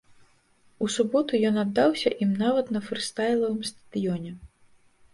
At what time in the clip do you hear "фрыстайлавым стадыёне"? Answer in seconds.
2.89-4.37